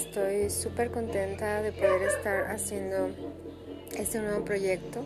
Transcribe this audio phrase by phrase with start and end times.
[0.00, 3.10] estoy súper contenta de poder estar haciendo
[3.96, 5.04] este nuevo proyecto.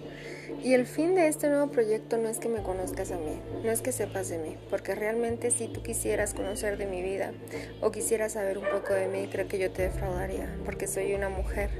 [0.62, 3.70] Y el fin de este nuevo proyecto no es que me conozcas a mí, no
[3.70, 7.32] es que sepas de mí, porque realmente si tú quisieras conocer de mi vida
[7.80, 11.28] o quisieras saber un poco de mí, creo que yo te defraudaría, porque soy una
[11.28, 11.70] mujer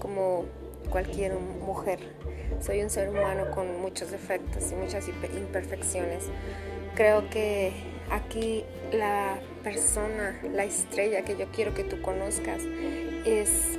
[0.00, 0.46] como
[0.90, 2.00] cualquier mujer.
[2.60, 6.24] Soy un ser humano con muchos defectos y muchas imperfecciones.
[6.94, 7.72] Creo que
[8.10, 12.62] aquí la persona, la estrella que yo quiero que tú conozcas
[13.24, 13.78] es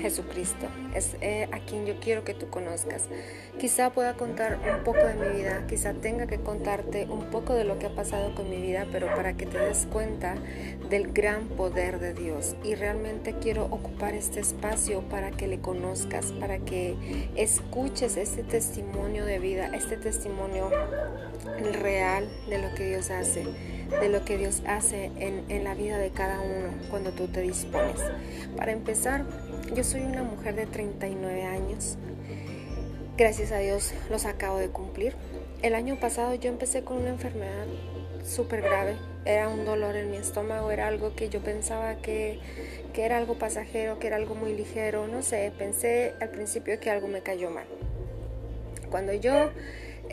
[0.00, 3.08] Jesucristo, es eh, a quien yo quiero que tú conozcas.
[3.58, 7.64] Quizá pueda contar un poco de mi vida, quizá tenga que contarte un poco de
[7.64, 10.36] lo que ha pasado con mi vida, pero para que te des cuenta
[10.88, 12.56] del gran poder de Dios.
[12.64, 16.96] Y realmente quiero ocupar este espacio para que le conozcas, para que
[17.36, 20.70] escuches este testimonio de vida, este testimonio
[21.72, 23.44] real de lo que Dios hace
[23.98, 27.40] de lo que Dios hace en, en, la vida de cada uno cuando tú te
[27.40, 28.00] dispones.
[28.56, 29.24] Para empezar,
[29.74, 31.96] yo soy una mujer de 39 años.
[33.16, 35.14] Gracias a Dios los acabo de cumplir.
[35.62, 37.66] El año pasado yo empecé con una enfermedad
[38.24, 38.96] súper grave.
[39.24, 42.38] Era un dolor en mi estómago, era algo que yo pensaba que,
[42.94, 45.06] que era algo pasajero, que era algo muy ligero.
[45.08, 47.66] No sé, pensé al principio que algo me cayó mal.
[48.90, 49.50] Cuando yo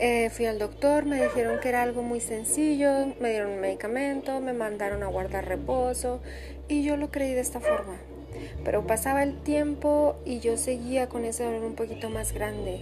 [0.00, 4.40] eh, fui al doctor, me dijeron que era algo muy sencillo, me dieron un medicamento,
[4.40, 6.20] me mandaron a guardar reposo
[6.68, 7.96] y yo lo creí de esta forma.
[8.64, 12.80] Pero pasaba el tiempo y yo seguía con ese dolor un poquito más grande.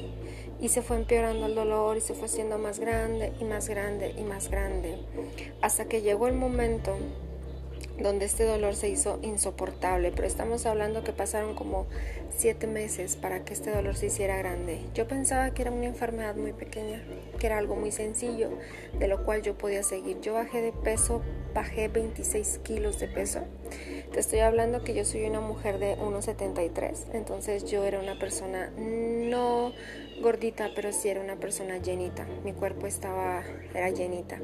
[0.61, 4.15] Y se fue empeorando el dolor y se fue haciendo más grande y más grande
[4.17, 4.99] y más grande.
[5.63, 6.97] Hasta que llegó el momento
[7.99, 11.87] donde este dolor se hizo insoportable, pero estamos hablando que pasaron como
[12.37, 14.81] siete meses para que este dolor se hiciera grande.
[14.95, 17.03] Yo pensaba que era una enfermedad muy pequeña,
[17.39, 18.51] que era algo muy sencillo,
[18.99, 20.21] de lo cual yo podía seguir.
[20.21, 21.23] Yo bajé de peso,
[21.55, 23.41] bajé 26 kilos de peso.
[24.13, 28.71] Te estoy hablando que yo soy una mujer de 1,73, entonces yo era una persona
[28.77, 29.73] no
[30.21, 32.27] gordita, pero sí era una persona llenita.
[32.45, 33.43] Mi cuerpo estaba,
[33.75, 34.39] era llenita.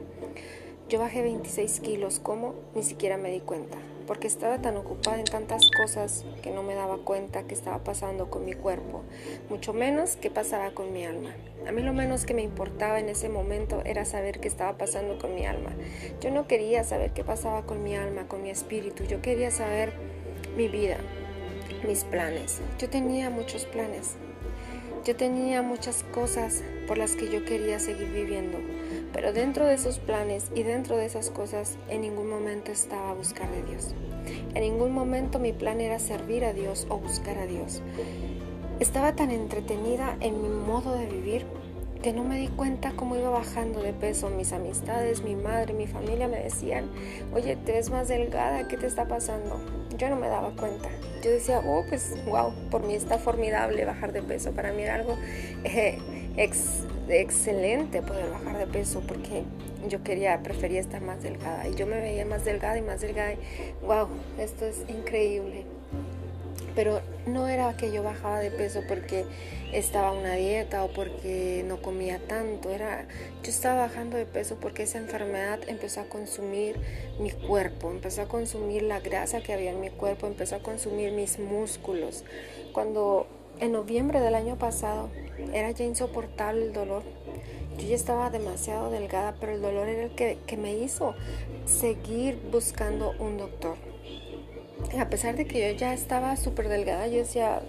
[0.93, 2.55] Yo bajé 26 kilos, ¿cómo?
[2.75, 6.75] Ni siquiera me di cuenta, porque estaba tan ocupada en tantas cosas que no me
[6.75, 9.01] daba cuenta que estaba pasando con mi cuerpo,
[9.49, 11.35] mucho menos que pasaba con mi alma.
[11.67, 15.17] A mí lo menos que me importaba en ese momento era saber qué estaba pasando
[15.17, 15.71] con mi alma.
[16.21, 19.95] Yo no quería saber qué pasaba con mi alma, con mi espíritu, yo quería saber
[20.59, 20.99] mi vida,
[21.87, 22.61] mis planes.
[22.79, 24.17] Yo tenía muchos planes,
[25.07, 28.59] yo tenía muchas cosas por las que yo quería seguir viviendo,
[29.13, 33.51] pero dentro de esos planes y dentro de esas cosas en ningún momento estaba buscar
[33.51, 33.95] de Dios.
[34.55, 37.83] En ningún momento mi plan era servir a Dios o buscar a Dios.
[38.81, 41.47] Estaba tan entretenida en mi modo de vivir
[42.03, 44.29] que no me di cuenta cómo iba bajando de peso.
[44.29, 46.91] Mis amistades, mi madre, mi familia me decían,
[47.33, 49.61] oye, te ves más delgada, ¿qué te está pasando?
[49.97, 50.89] Yo no me daba cuenta.
[51.23, 54.51] Yo decía, oh, pues, wow, por mí está formidable bajar de peso.
[54.51, 55.17] Para mí era algo
[55.65, 55.99] eh,
[57.09, 59.43] excelente poder bajar de peso porque
[59.89, 61.69] yo quería, prefería estar más delgada.
[61.69, 63.33] Y yo me veía más delgada y más delgada.
[63.33, 63.39] Y,
[63.83, 64.09] wow,
[64.39, 65.65] esto es increíble
[66.75, 69.25] pero no era que yo bajaba de peso porque
[69.73, 73.07] estaba una dieta o porque no comía tanto, era
[73.43, 76.77] yo estaba bajando de peso porque esa enfermedad empezó a consumir
[77.21, 81.13] mi cuerpo, empezó a consumir la grasa que había en mi cuerpo, empezó a consumir
[81.13, 82.25] mis músculos.
[82.73, 83.27] Cuando
[83.61, 85.11] en noviembre del año pasado
[85.53, 87.03] era ya insoportable el dolor.
[87.79, 91.15] Yo ya estaba demasiado delgada, pero el dolor era el que, que me hizo
[91.65, 93.77] seguir buscando un doctor
[94.99, 97.63] a pesar de que yo ya estaba súper delgada, yo decía,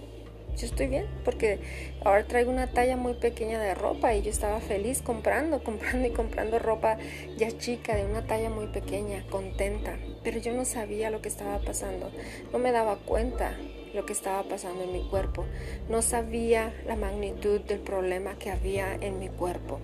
[0.57, 1.59] yo estoy bien, porque
[2.03, 6.11] ahora traigo una talla muy pequeña de ropa y yo estaba feliz comprando, comprando y
[6.11, 6.97] comprando ropa
[7.37, 9.97] ya chica, de una talla muy pequeña, contenta.
[10.23, 12.11] Pero yo no sabía lo que estaba pasando,
[12.51, 13.57] no me daba cuenta
[13.93, 15.45] lo que estaba pasando en mi cuerpo,
[15.89, 19.79] no sabía la magnitud del problema que había en mi cuerpo.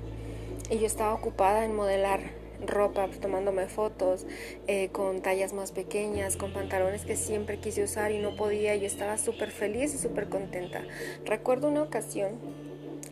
[0.69, 4.25] Y yo estaba ocupada en modelar ropa, tomándome fotos
[4.67, 8.75] eh, con tallas más pequeñas, con pantalones que siempre quise usar y no podía.
[8.75, 10.83] Yo estaba súper feliz y súper contenta.
[11.25, 12.33] Recuerdo una ocasión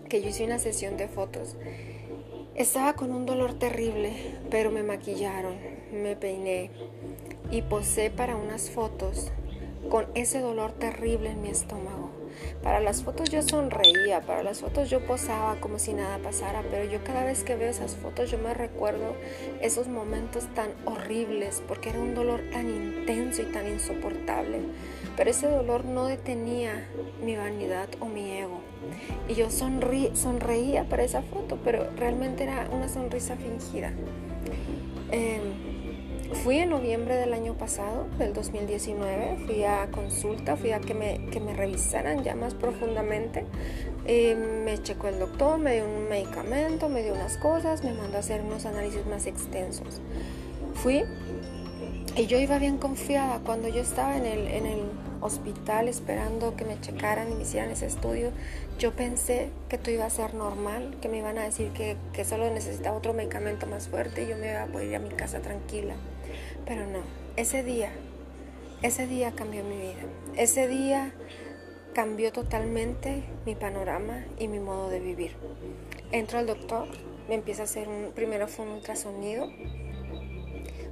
[0.09, 1.55] que yo hice una sesión de fotos.
[2.55, 4.11] Estaba con un dolor terrible,
[4.49, 5.57] pero me maquillaron,
[5.91, 6.71] me peiné
[7.51, 9.31] y posé para unas fotos
[9.89, 12.11] con ese dolor terrible en mi estómago.
[12.61, 16.83] Para las fotos yo sonreía, para las fotos yo posaba como si nada pasara, pero
[16.89, 19.15] yo cada vez que veo esas fotos yo me recuerdo
[19.61, 24.59] esos momentos tan horribles porque era un dolor tan intenso y tan insoportable.
[25.15, 26.87] Pero ese dolor no detenía
[27.23, 28.59] mi vanidad o mi ego.
[29.27, 33.91] Y yo sonreía para esa foto, pero realmente era una sonrisa fingida.
[35.11, 35.76] Em,
[36.33, 41.25] Fui en noviembre del año pasado, del 2019, fui a consulta, fui a que me,
[41.31, 43.45] que me revisaran ya más profundamente.
[44.05, 48.17] Eh, me checó el doctor, me dio un medicamento, me dio unas cosas, me mandó
[48.17, 50.01] a hacer unos análisis más extensos.
[50.75, 51.03] Fui
[52.17, 54.81] y yo iba bien confiada cuando yo estaba en el, en el
[55.21, 58.31] hospital esperando que me checaran y me hicieran ese estudio.
[58.79, 62.25] Yo pensé que todo iba a ser normal, que me iban a decir que, que
[62.25, 65.09] solo necesitaba otro medicamento más fuerte y yo me iba a poder ir a mi
[65.09, 65.95] casa tranquila.
[66.67, 66.99] Pero no,
[67.35, 67.91] ese día,
[68.81, 70.03] ese día cambió mi vida.
[70.35, 71.13] Ese día
[71.93, 75.35] cambió totalmente mi panorama y mi modo de vivir.
[76.11, 76.87] Entro al doctor,
[77.27, 79.49] me empieza a hacer un, primero fue un ultrasonido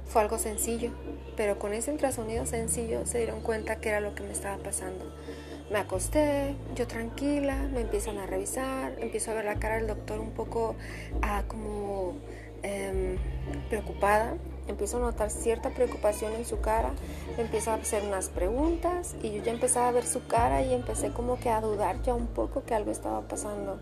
[0.06, 0.90] fue algo sencillo,
[1.36, 5.12] pero con ese ultrasonido sencillo se dieron cuenta que era lo que me estaba pasando.
[5.70, 10.20] Me acosté, yo tranquila, me empiezan a revisar, empiezo a ver la cara del doctor
[10.20, 10.76] un poco
[11.22, 12.14] ah, como
[12.62, 13.16] em,
[13.68, 14.36] preocupada,
[14.68, 16.92] empiezo a notar cierta preocupación en su cara,
[17.36, 20.74] me empieza a hacer unas preguntas y yo ya empezaba a ver su cara y
[20.74, 23.78] empecé como que a dudar ya un poco que algo estaba pasando.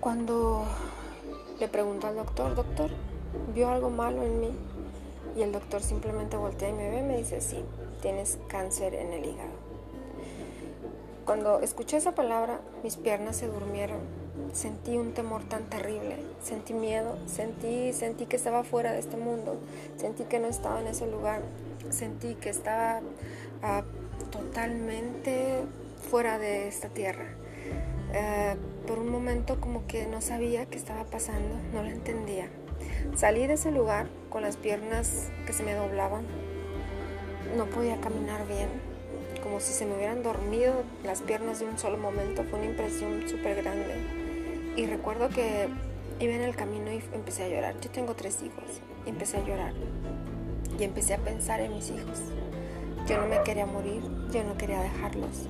[0.00, 0.64] Cuando
[1.60, 2.90] le pregunto al doctor, doctor,
[3.54, 4.50] ¿vio algo malo en mí?
[5.36, 7.64] Y el doctor simplemente voltea y me ve y me dice, sí,
[8.00, 9.62] tienes cáncer en el hígado.
[11.24, 14.21] Cuando escuché esa palabra, mis piernas se durmieron.
[14.52, 19.58] Sentí un temor tan terrible, sentí miedo, sentí, sentí que estaba fuera de este mundo,
[19.96, 21.42] sentí que no estaba en ese lugar,
[21.90, 23.00] sentí que estaba
[23.62, 23.82] ah,
[24.30, 25.64] totalmente
[26.10, 27.26] fuera de esta tierra.
[28.14, 28.56] Eh,
[28.86, 32.48] por un momento como que no sabía qué estaba pasando, no lo entendía.
[33.16, 36.24] Salí de ese lugar con las piernas que se me doblaban.
[37.56, 38.68] No podía caminar bien,
[39.42, 40.72] como si se me hubieran dormido
[41.04, 42.44] las piernas de un solo momento.
[42.44, 44.21] Fue una impresión súper grande.
[44.76, 45.68] Y recuerdo que
[46.18, 47.74] iba en el camino y empecé a llorar.
[47.80, 48.64] Yo tengo tres hijos.
[49.04, 49.72] Y empecé a llorar.
[50.78, 52.20] Y empecé a pensar en mis hijos.
[53.06, 54.02] Yo no me quería morir,
[54.32, 55.48] yo no quería dejarlos.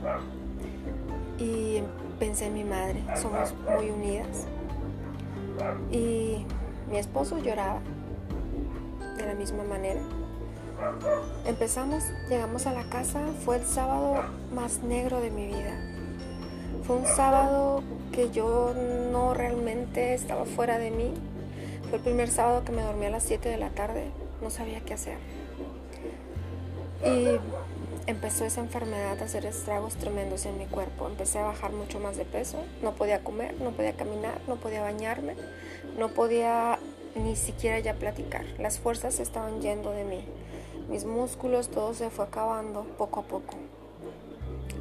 [1.39, 1.83] Y
[2.19, 4.47] pensé en mi madre, somos muy unidas.
[5.91, 6.45] Y
[6.91, 7.81] mi esposo lloraba
[9.19, 10.01] de la misma manera.
[11.47, 14.23] Empezamos, llegamos a la casa, fue el sábado
[14.55, 15.92] más negro de mi vida.
[16.87, 17.83] Fue un sábado
[18.13, 18.75] que yo
[19.13, 21.13] no realmente estaba fuera de mí.
[21.89, 24.11] Fue el primer sábado que me dormí a las 7 de la tarde,
[24.43, 25.17] no sabía qué hacer.
[27.05, 27.27] Y
[28.07, 31.07] empezó esa enfermedad a hacer estragos tremendos en mi cuerpo.
[31.07, 34.83] Empecé a bajar mucho más de peso, no podía comer, no podía caminar, no podía
[34.83, 35.37] bañarme,
[35.99, 36.79] no podía
[37.15, 38.45] ni siquiera ya platicar.
[38.59, 40.25] Las fuerzas estaban yendo de mí.
[40.89, 43.55] Mis músculos, todo se fue acabando poco a poco.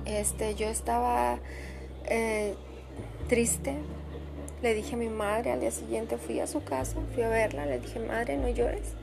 [0.06, 1.40] Este, yo estaba
[2.06, 2.56] eh,
[3.28, 3.76] triste.
[4.62, 7.66] Le dije a mi madre, al día siguiente fui a su casa, fui a verla,
[7.66, 8.94] le dije, madre, no llores,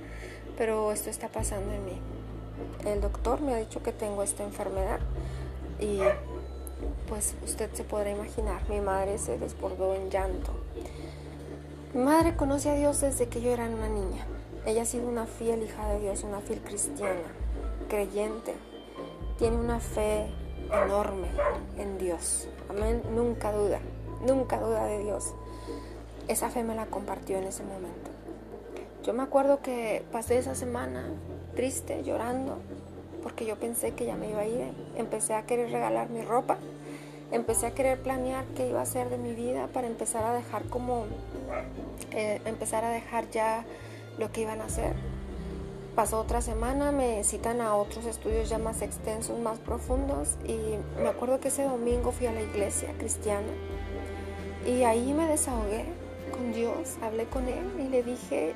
[0.56, 2.00] pero esto está pasando en mí
[2.86, 5.00] el doctor me ha dicho que tengo esta enfermedad
[5.80, 6.00] y
[7.08, 10.52] pues usted se podrá imaginar, mi madre se desbordó en llanto.
[11.94, 14.26] Mi madre conoce a Dios desde que yo era una niña.
[14.66, 17.32] Ella ha sido una fiel hija de Dios, una fiel cristiana,
[17.88, 18.54] creyente.
[19.38, 20.26] Tiene una fe
[20.70, 21.28] enorme
[21.78, 22.48] en Dios.
[22.78, 23.80] Nunca duda,
[24.26, 25.34] nunca duda de Dios.
[26.28, 28.10] Esa fe me la compartió en ese momento.
[29.02, 31.06] Yo me acuerdo que pasé esa semana
[31.54, 32.58] triste, llorando,
[33.22, 34.72] porque yo pensé que ya me iba a ir.
[34.96, 36.58] Empecé a querer regalar mi ropa,
[37.32, 40.64] empecé a querer planear qué iba a hacer de mi vida para empezar a dejar
[40.68, 41.06] como,
[42.12, 43.64] eh, empezar a dejar ya
[44.18, 44.94] lo que iban a hacer.
[45.98, 50.56] Pasó otra semana, me citan a otros estudios ya más extensos, más profundos y
[51.02, 53.48] me acuerdo que ese domingo fui a la iglesia cristiana
[54.64, 55.86] y ahí me desahogué
[56.30, 58.54] con Dios, hablé con Él y le dije,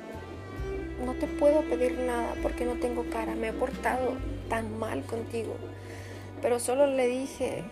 [1.05, 4.11] no te puedo pedir nada porque no tengo cara, me he portado
[4.47, 5.53] tan mal contigo.
[6.41, 7.65] Pero solo le dije,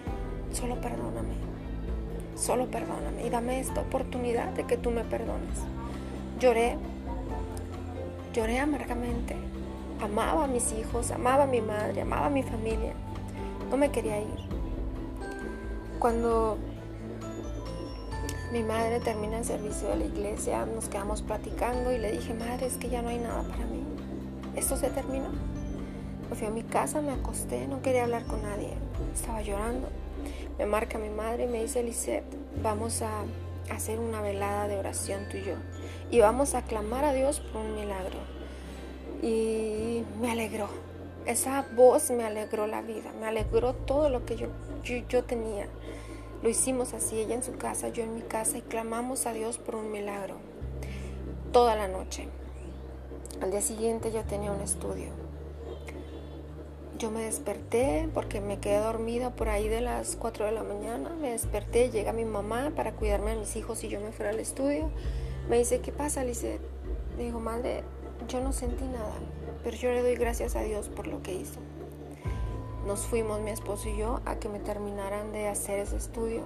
[0.51, 1.35] solo perdóname,
[2.35, 5.59] solo perdóname y dame esta oportunidad de que tú me perdones.
[6.41, 6.75] Lloré,
[8.33, 9.35] lloré amargamente,
[10.01, 12.93] amaba a mis hijos, amaba a mi madre, amaba a mi familia,
[13.69, 14.39] no me quería ir.
[15.99, 16.57] Cuando
[18.51, 22.65] mi madre termina el servicio de la iglesia, nos quedamos platicando y le dije, madre,
[22.65, 23.83] es que ya no hay nada para mí.
[24.55, 25.29] Esto se terminó.
[26.29, 28.73] Me fui a mi casa, me acosté, no quería hablar con nadie.
[29.13, 29.89] Estaba llorando.
[30.57, 32.25] Me marca mi madre y me dice, Lisette,
[32.61, 33.23] vamos a
[33.69, 35.55] hacer una velada de oración tú y yo.
[36.09, 38.17] Y vamos a clamar a Dios por un milagro.
[39.21, 40.67] Y me alegró.
[41.25, 44.47] Esa voz me alegró la vida, me alegró todo lo que yo,
[44.83, 45.67] yo, yo tenía.
[46.41, 49.59] Lo hicimos así, ella en su casa, yo en mi casa, y clamamos a Dios
[49.59, 50.37] por un milagro.
[51.51, 52.27] Toda la noche.
[53.41, 55.09] Al día siguiente yo tenía un estudio.
[57.01, 61.09] Yo me desperté porque me quedé dormida por ahí de las 4 de la mañana.
[61.19, 64.39] Me desperté, llega mi mamá para cuidarme a mis hijos y yo me fuera al
[64.39, 64.91] estudio.
[65.49, 66.35] Me dice, ¿qué pasa, Le
[67.17, 67.83] Digo, madre,
[68.27, 69.15] yo no sentí nada,
[69.63, 71.59] pero yo le doy gracias a Dios por lo que hizo.
[72.85, 76.43] Nos fuimos, mi esposo y yo, a que me terminaran de hacer ese estudio.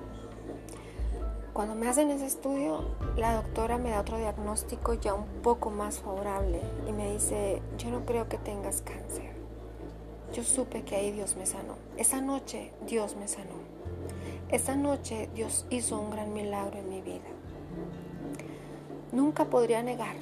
[1.51, 2.85] Cuando me hacen ese estudio,
[3.17, 7.89] la doctora me da otro diagnóstico ya un poco más favorable y me dice, yo
[7.89, 9.34] no creo que tengas cáncer.
[10.35, 11.77] Yo supe que ahí Dios me sanó.
[11.95, 13.55] Esa noche Dios me sanó.
[14.49, 17.29] Esa noche Dios hizo un gran milagro en mi vida.
[19.13, 20.17] Nunca podría negar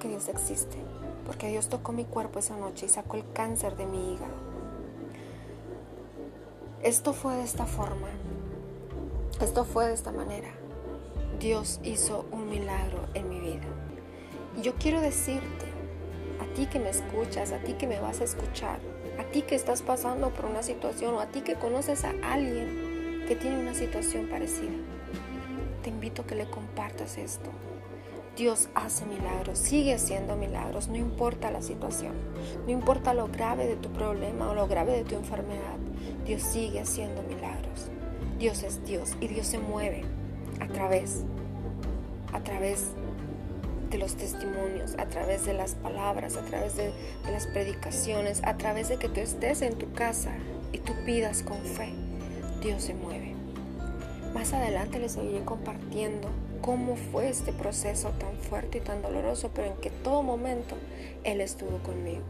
[0.00, 0.78] que Dios existe,
[1.24, 4.34] porque Dios tocó mi cuerpo esa noche y sacó el cáncer de mi hígado.
[6.82, 8.08] Esto fue de esta forma.
[9.40, 10.48] Esto fue de esta manera.
[11.38, 13.68] Dios hizo un milagro en mi vida.
[14.58, 15.66] Y yo quiero decirte,
[16.40, 18.80] a ti que me escuchas, a ti que me vas a escuchar,
[19.18, 23.24] a ti que estás pasando por una situación o a ti que conoces a alguien
[23.26, 24.72] que tiene una situación parecida,
[25.82, 27.50] te invito a que le compartas esto.
[28.36, 32.14] Dios hace milagros, sigue haciendo milagros, no importa la situación,
[32.64, 35.76] no importa lo grave de tu problema o lo grave de tu enfermedad,
[36.24, 37.90] Dios sigue haciendo milagros.
[38.38, 40.02] Dios es Dios y Dios se mueve
[40.60, 41.24] a través,
[42.32, 42.86] a través
[43.92, 46.92] de los testimonios, a través de las palabras, a través de,
[47.30, 50.32] las predicaciones, a través de que tú estés en tu casa
[50.72, 51.92] y tú pidas con fe,
[52.62, 53.34] Dios se mueve.
[54.34, 56.28] Más adelante les seguiré compartiendo
[56.62, 60.76] cómo fue este proceso tan fuerte y tan doloroso, pero en que todo momento
[61.22, 62.22] Él estuvo conmigo.